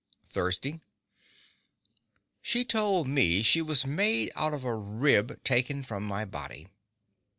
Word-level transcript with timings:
Thursday 0.31 0.81
She 2.41 2.65
told 2.65 3.07
me 3.07 3.43
she 3.43 3.61
was 3.61 3.85
made 3.85 4.31
out 4.35 4.51
of 4.51 4.63
a 4.63 4.73
rib 4.73 5.43
taken 5.43 5.83
from 5.83 6.01
my 6.07 6.25
body. 6.25 6.69